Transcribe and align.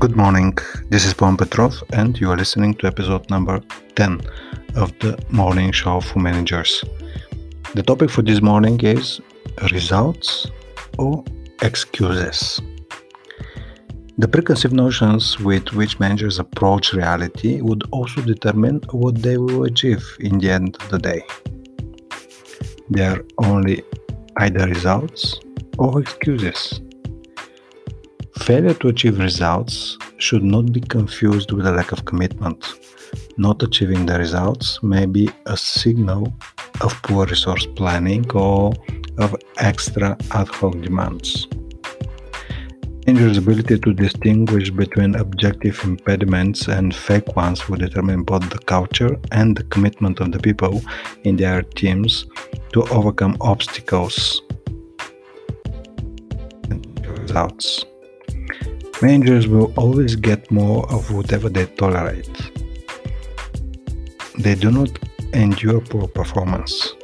Good 0.00 0.16
morning, 0.16 0.56
this 0.88 1.04
is 1.04 1.12
Bon 1.12 1.36
Petrov, 1.36 1.74
and 1.92 2.18
you 2.18 2.30
are 2.30 2.36
listening 2.36 2.72
to 2.76 2.86
episode 2.86 3.28
number 3.28 3.60
10 3.96 4.22
of 4.74 4.98
the 5.00 5.22
morning 5.28 5.72
show 5.72 6.00
for 6.00 6.20
managers. 6.20 6.82
The 7.74 7.82
topic 7.82 8.08
for 8.08 8.22
this 8.22 8.40
morning 8.40 8.80
is 8.80 9.20
results 9.70 10.46
or 10.96 11.22
excuses. 11.60 12.62
The 14.16 14.26
preconceived 14.26 14.72
notions 14.72 15.38
with 15.38 15.70
which 15.74 16.00
managers 16.00 16.38
approach 16.38 16.94
reality 16.94 17.60
would 17.60 17.82
also 17.90 18.22
determine 18.22 18.80
what 18.92 19.16
they 19.16 19.36
will 19.36 19.64
achieve 19.64 20.02
in 20.20 20.38
the 20.38 20.50
end 20.50 20.78
of 20.80 20.88
the 20.88 20.98
day. 20.98 21.22
They 22.88 23.04
are 23.04 23.22
only 23.36 23.82
either 24.38 24.66
results 24.66 25.38
or 25.76 26.00
excuses. 26.00 26.80
Failure 28.42 28.74
to 28.74 28.88
achieve 28.88 29.18
results 29.18 29.98
should 30.18 30.42
not 30.42 30.72
be 30.72 30.80
confused 30.80 31.52
with 31.52 31.66
a 31.66 31.72
lack 31.72 31.92
of 31.92 32.04
commitment. 32.04 32.74
Not 33.36 33.62
achieving 33.62 34.06
the 34.06 34.18
results 34.18 34.82
may 34.82 35.06
be 35.06 35.30
a 35.46 35.56
signal 35.56 36.32
of 36.80 37.00
poor 37.02 37.26
resource 37.26 37.66
planning 37.76 38.28
or 38.32 38.72
of 39.18 39.36
extra 39.58 40.16
ad 40.32 40.48
hoc 40.48 40.80
demands. 40.80 41.46
Managers' 43.06 43.38
ability 43.38 43.78
to 43.78 43.92
distinguish 43.92 44.70
between 44.70 45.14
objective 45.16 45.78
impediments 45.84 46.68
and 46.68 46.94
fake 46.94 47.36
ones 47.36 47.68
will 47.68 47.76
determine 47.76 48.22
both 48.22 48.48
the 48.50 48.58
culture 48.58 49.18
and 49.32 49.56
the 49.56 49.64
commitment 49.64 50.20
of 50.20 50.32
the 50.32 50.38
people 50.38 50.80
in 51.24 51.36
their 51.36 51.62
teams 51.62 52.26
to 52.72 52.82
overcome 52.90 53.36
obstacles 53.40 54.42
and 56.70 57.06
results. 57.18 57.84
Managers 59.02 59.48
will 59.48 59.72
always 59.76 60.14
get 60.14 60.50
more 60.50 60.86
of 60.92 61.10
whatever 61.10 61.48
they 61.48 61.64
tolerate. 61.64 62.50
They 64.38 64.54
do 64.54 64.70
not 64.70 64.90
endure 65.32 65.80
poor 65.80 66.06
performance, 66.06 66.94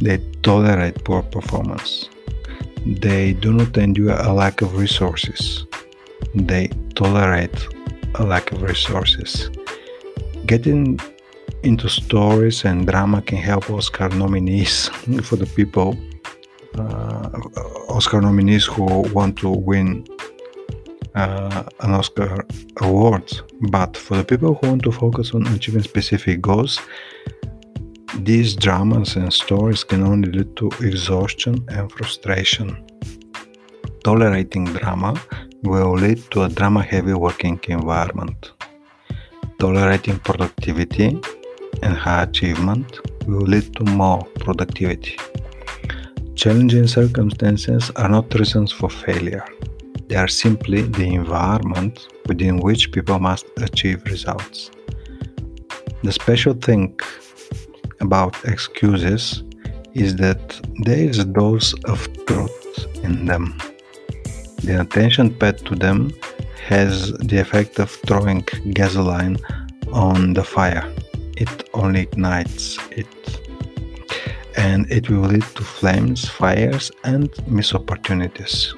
they 0.00 0.18
tolerate 0.42 1.02
poor 1.04 1.22
performance. 1.22 2.08
They 2.86 3.32
do 3.32 3.52
not 3.52 3.76
endure 3.76 4.14
a 4.16 4.32
lack 4.32 4.60
of 4.60 4.76
resources. 4.76 5.66
They 6.34 6.68
tolerate 6.94 7.66
a 8.14 8.24
lack 8.24 8.52
of 8.52 8.62
resources. 8.62 9.50
Getting 10.46 11.00
into 11.62 11.88
stories 11.88 12.64
and 12.64 12.86
drama 12.86 13.22
can 13.22 13.38
help 13.38 13.70
Oscar 13.70 14.08
nominees 14.10 14.88
for 15.22 15.36
the 15.36 15.46
people, 15.46 15.98
uh, 16.78 17.30
Oscar 17.88 18.20
nominees 18.20 18.66
who 18.66 18.84
want 19.14 19.38
to 19.38 19.48
win 19.48 20.06
uh, 21.14 21.64
an 21.80 21.92
Oscar 21.92 22.46
award. 22.80 23.32
But 23.70 23.96
for 23.96 24.16
the 24.16 24.24
people 24.24 24.54
who 24.54 24.68
want 24.68 24.82
to 24.82 24.92
focus 24.92 25.34
on 25.34 25.46
achieving 25.48 25.82
specific 25.82 26.40
goals, 26.40 26.80
these 28.20 28.54
dramas 28.54 29.16
and 29.16 29.32
stories 29.32 29.82
can 29.84 30.02
only 30.02 30.30
lead 30.30 30.56
to 30.56 30.70
exhaustion 30.80 31.64
and 31.68 31.90
frustration. 31.90 32.86
Tolerating 34.04 34.64
drama 34.64 35.20
will 35.62 35.94
lead 35.94 36.22
to 36.30 36.42
a 36.42 36.48
drama 36.48 36.82
heavy 36.82 37.14
working 37.14 37.58
environment. 37.68 38.52
Tolerating 39.58 40.18
productivity 40.18 41.20
and 41.82 41.96
high 41.96 42.22
achievement 42.22 43.00
will 43.26 43.46
lead 43.46 43.74
to 43.76 43.84
more 43.84 44.22
productivity. 44.40 45.16
Challenging 46.34 46.86
circumstances 46.86 47.90
are 47.96 48.08
not 48.08 48.32
reasons 48.34 48.70
for 48.72 48.90
failure. 48.90 49.44
They 50.14 50.20
are 50.20 50.28
simply 50.28 50.82
the 50.82 51.08
environment 51.12 52.06
within 52.28 52.58
which 52.58 52.92
people 52.92 53.18
must 53.18 53.46
achieve 53.56 54.04
results. 54.04 54.70
The 56.04 56.12
special 56.12 56.54
thing 56.54 57.00
about 58.00 58.36
excuses 58.44 59.42
is 59.92 60.14
that 60.18 60.40
there 60.84 60.98
is 61.10 61.18
a 61.18 61.24
dose 61.24 61.74
of 61.86 61.98
truth 62.26 62.86
in 63.02 63.26
them. 63.26 63.58
The 64.62 64.82
attention 64.82 65.34
paid 65.34 65.58
to 65.66 65.74
them 65.74 66.12
has 66.68 67.12
the 67.14 67.38
effect 67.38 67.80
of 67.80 67.90
throwing 68.06 68.42
gasoline 68.70 69.36
on 69.92 70.34
the 70.34 70.44
fire. 70.44 70.86
It 71.36 71.68
only 71.74 72.02
ignites 72.02 72.78
it. 72.92 73.12
And 74.56 74.88
it 74.92 75.10
will 75.10 75.26
lead 75.32 75.48
to 75.56 75.64
flames, 75.64 76.28
fires, 76.28 76.92
and 77.02 77.28
missed 77.48 77.74
opportunities. 77.74 78.72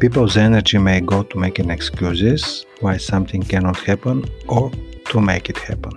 People's 0.00 0.36
energy 0.36 0.78
may 0.78 1.00
go 1.00 1.24
to 1.24 1.38
making 1.38 1.70
excuses 1.70 2.64
why 2.80 2.96
something 2.98 3.42
cannot 3.42 3.78
happen 3.80 4.24
or 4.46 4.70
to 5.06 5.20
make 5.20 5.50
it 5.50 5.58
happen. 5.58 5.92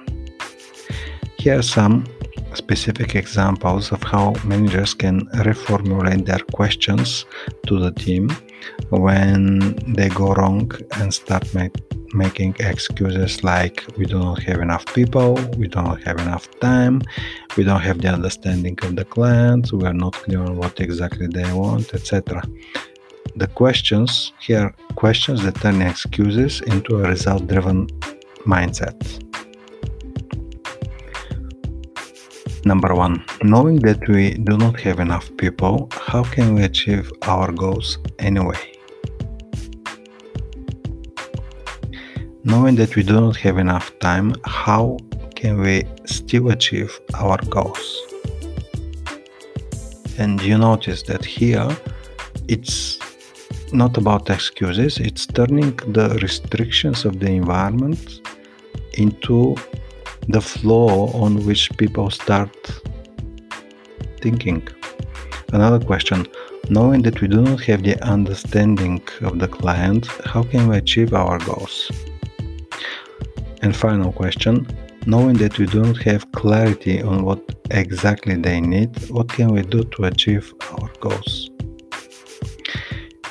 Here 1.38 1.60
are 1.60 1.62
some 1.62 2.08
specific 2.56 3.16
examples 3.16 3.92
of 3.92 4.02
how 4.02 4.34
managers 4.44 4.96
can 4.96 5.28
reformulate 5.50 6.26
their 6.26 6.40
questions 6.40 7.26
to 7.68 7.80
the 7.80 7.92
team 7.92 8.30
when 8.90 9.76
they 9.94 10.10
go 10.10 10.34
wrong 10.34 10.72
and 10.94 11.14
start 11.14 11.54
make, 11.54 11.76
making 12.16 12.56
excuses 12.60 13.44
like 13.44 13.86
we 13.98 14.06
do 14.06 14.18
not 14.18 14.42
have 14.42 14.62
enough 14.62 14.86
people, 14.96 15.36
we 15.58 15.68
do 15.68 15.80
not 15.80 16.02
have 16.02 16.18
enough 16.20 16.50
time, 16.60 17.04
we 17.56 17.64
don't 17.64 17.82
have 17.82 18.02
the 18.02 18.08
understanding 18.08 18.78
of 18.82 18.96
the 18.96 19.06
clients, 19.06 19.72
we 19.72 19.86
are 19.86 19.94
not 19.94 20.14
clear 20.14 20.40
on 20.40 20.58
what 20.58 20.80
exactly 20.82 21.28
they 21.28 21.54
want, 21.54 21.94
etc. 21.94 22.42
The 23.36 23.48
questions 23.48 24.34
here 24.40 24.74
questions 24.96 25.44
that 25.44 25.56
turn 25.56 25.82
excuses 25.82 26.62
into 26.62 26.98
a 26.98 27.08
result 27.08 27.48
driven 27.48 27.88
mindset. 28.46 28.98
Number 32.66 32.94
one, 32.94 33.24
knowing 33.42 33.80
that 33.80 34.08
we 34.08 34.36
do 34.36 34.58
not 34.58 34.80
have 34.82 35.00
enough 35.00 35.36
people, 35.38 35.90
how 35.94 36.24
can 36.24 36.54
we 36.54 36.64
achieve 36.64 37.12
our 37.24 37.52
goals 37.52 37.98
anyway? 38.20 38.60
Knowing 42.44 42.76
that 42.76 42.96
we 42.96 43.04
do 43.04 43.20
not 43.20 43.36
have 43.38 43.58
enough 43.58 43.98
time, 44.00 44.36
how 44.46 44.98
can 45.36 45.60
we 45.60 45.86
still 46.06 46.52
achieve 46.52 47.00
our 47.16 47.38
goals? 47.50 47.98
And 50.20 50.40
you 50.42 50.58
notice 50.58 51.02
that 51.04 51.26
here 51.26 51.68
it's 52.48 53.01
not 53.74 53.98
about 53.98 54.30
excuses, 54.30 54.98
it's 54.98 55.26
turning 55.26 55.76
the 55.94 56.18
restrictions 56.22 57.06
of 57.06 57.20
the 57.20 57.28
environment 57.28 58.22
into 58.94 59.56
the 60.28 60.42
flow 60.42 61.08
on 61.14 61.46
which 61.46 61.70
people 61.78 62.10
start 62.10 62.56
thinking. 64.22 64.68
Another 65.54 65.84
question 65.84 66.28
knowing 66.70 67.02
that 67.02 67.20
we 67.22 67.28
do 67.28 67.42
not 67.42 67.60
have 67.62 67.84
the 67.84 68.02
understanding 68.04 69.02
of 69.22 69.40
the 69.40 69.48
client, 69.48 70.08
how 70.26 70.44
can 70.44 70.68
we 70.68 70.78
achieve 70.78 71.14
our 71.14 71.38
goals? 71.40 71.92
And 73.62 73.76
final 73.76 74.12
question 74.12 74.68
knowing 75.06 75.36
that 75.38 75.58
we 75.58 75.66
do 75.66 75.82
not 75.82 75.98
have 75.98 76.32
clarity 76.32 77.02
on 77.02 77.24
what 77.24 77.42
exactly 77.72 78.36
they 78.36 78.62
need, 78.62 79.10
what 79.10 79.28
can 79.30 79.52
we 79.54 79.62
do 79.64 79.84
to 79.84 80.06
achieve 80.06 80.54
our 80.72 80.92
goals? 81.00 81.51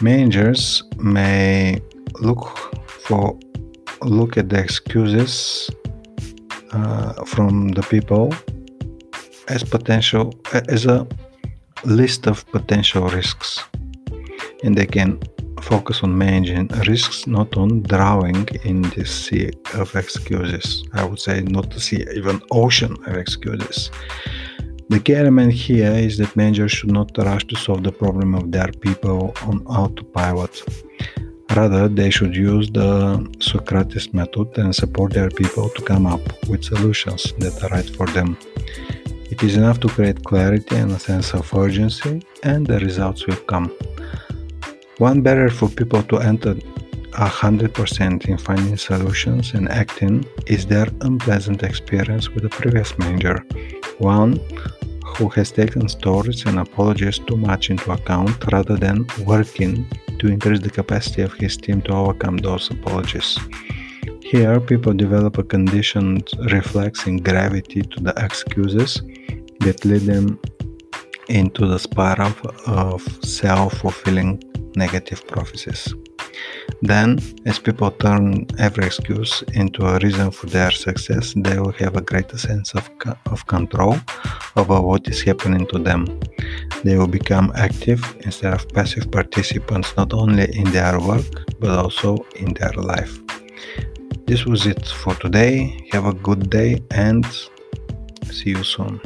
Managers 0.03 0.83
may 0.99 1.81
look 2.21 2.49
for 2.89 3.39
look 4.03 4.39
at 4.39 4.49
the 4.49 4.59
excuses 4.59 5.71
uh, 6.73 7.25
from 7.25 7.69
the 7.73 7.83
people 7.83 8.35
as 9.49 9.63
potential 9.63 10.33
as 10.69 10.87
a 10.87 11.07
list 11.85 12.27
of 12.27 12.47
potential 12.47 13.09
risks. 13.09 13.63
And 14.65 14.75
they 14.75 14.87
can 14.87 15.21
focus 15.61 16.03
on 16.03 16.17
managing 16.17 16.69
risks 16.87 17.27
not 17.27 17.57
on 17.57 17.83
drowning 17.83 18.49
in 18.65 18.83
this 18.97 19.11
sea 19.27 19.51
of 19.75 19.95
excuses. 19.95 20.83
I 20.95 21.05
would 21.05 21.21
say 21.21 21.43
not 21.43 21.71
to 21.73 21.81
see 21.81 22.07
even 22.15 22.41
ocean 22.51 22.97
of 23.07 23.17
excuses 23.17 23.91
the 24.91 25.01
key 25.05 25.15
element 25.15 25.53
here 25.53 25.95
is 26.07 26.19
that 26.19 26.37
managers 26.37 26.73
should 26.77 26.93
not 26.93 27.09
rush 27.29 27.45
to 27.51 27.57
solve 27.57 27.83
the 27.83 27.95
problem 28.03 28.35
of 28.35 28.45
their 28.55 28.71
people 28.85 29.21
on 29.49 29.57
autopilot 29.67 30.55
Rather, 31.57 31.89
they 31.89 32.11
should 32.11 32.37
use 32.37 32.71
the 32.71 33.29
Socrates 33.41 34.15
method 34.15 34.57
and 34.57 34.75
support 34.75 35.13
their 35.13 35.31
people 35.31 35.69
to 35.71 35.83
come 35.83 36.07
up 36.07 36.21
with 36.49 36.63
solutions 36.63 37.33
that 37.39 37.61
are 37.65 37.71
right 37.71 37.91
for 37.97 38.07
them. 38.07 38.39
It 39.33 39.43
is 39.43 39.57
enough 39.57 39.81
to 39.81 39.89
create 39.89 40.23
clarity 40.23 40.77
and 40.77 40.93
a 40.93 40.99
sense 40.99 41.35
of 41.35 41.53
urgency, 41.53 42.23
and 42.45 42.65
the 42.67 42.79
results 42.79 43.27
will 43.27 43.43
come. 43.53 43.77
One 44.99 45.23
barrier 45.23 45.51
for 45.51 45.69
people 45.69 46.05
to 46.05 46.19
enter 46.19 46.55
100% 46.55 48.29
in 48.29 48.39
finding 48.39 48.77
solutions 48.77 49.55
and 49.55 49.69
acting 49.69 50.25
is 50.47 50.67
their 50.67 50.87
unpleasant 51.01 51.65
experience 51.65 52.29
with 52.31 52.45
the 52.45 52.51
previous 52.51 52.97
manager, 52.97 53.45
one 53.99 54.39
who 55.17 55.29
has 55.31 55.51
taken 55.51 55.89
stories 55.89 56.45
and 56.47 56.59
apologies 56.59 57.19
too 57.19 57.37
much 57.37 57.71
into 57.71 57.93
account 57.93 58.37
rather 58.53 58.77
than 58.77 59.07
working 59.25 59.87
to 60.19 60.27
increase 60.29 60.61
the 60.61 60.71
capacity 60.71 61.23
of 61.23 61.33
his 61.35 61.57
team 61.57 61.83
to 61.83 61.93
overcome 61.93 62.37
those 62.39 62.71
apologies. 62.71 63.39
Here, 64.23 64.61
people 64.61 64.93
develop 64.93 65.39
a 65.39 65.43
conditioned 65.43 66.31
reflex 66.53 67.07
in 67.07 67.17
gravity 67.17 67.83
to 67.83 68.01
the 68.01 68.15
excuses 68.17 69.03
that 69.61 69.85
lead 69.85 70.03
them 70.03 70.39
into 71.29 71.67
the 71.67 71.79
spiral 71.79 72.33
of 72.67 73.03
self 73.25 73.79
fulfilling 73.79 74.43
negative 74.77 75.27
prophecies. 75.27 75.95
Then, 76.83 77.19
as 77.47 77.59
people 77.59 77.91
turn 77.91 78.47
every 78.59 78.87
excuse 78.87 79.43
into 79.55 79.87
a 79.87 79.99
reason 79.99 80.31
for 80.31 80.47
their 80.47 80.71
success, 80.71 81.35
they 81.37 81.59
will 81.59 81.73
have 81.73 81.97
a 81.97 82.01
greater 82.01 82.39
sense 82.39 82.75
of, 82.75 82.89
of 83.27 83.47
control 83.47 83.97
over 84.57 84.81
what 84.81 85.09
is 85.09 85.23
happening 85.23 85.67
to 85.69 85.79
them. 85.79 86.07
They 86.85 86.97
will 86.97 87.07
become 87.07 87.53
active 87.55 88.03
instead 88.21 88.55
of 88.55 88.69
passive 88.71 89.11
participants 89.11 89.95
not 89.97 90.13
only 90.13 90.47
in 90.57 90.71
their 90.73 90.99
work 91.01 91.27
but 91.61 91.71
also 91.71 92.25
in 92.37 92.55
their 92.55 92.73
life. 92.73 93.21
This 94.27 94.47
was 94.47 94.67
it 94.67 94.87
for 94.87 95.15
today. 95.17 95.89
Have 95.93 96.07
a 96.07 96.15
good 96.15 96.51
day 96.51 96.83
and 96.91 97.27
see 98.31 98.51
you 98.51 98.65
soon. 98.65 99.01